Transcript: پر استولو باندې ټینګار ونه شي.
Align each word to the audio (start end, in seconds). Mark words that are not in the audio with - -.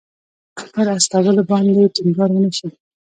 پر 0.73 0.87
استولو 0.95 1.41
باندې 1.49 1.91
ټینګار 1.95 2.29
ونه 2.31 2.49
شي. 2.57 2.67